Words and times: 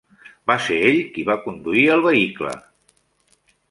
Va 0.51 0.55
ser 0.67 0.77
ell 0.87 0.97
qui 1.17 1.27
va 1.29 1.37
conduir 1.45 1.87
el 1.99 2.05
vehicle! 2.09 2.59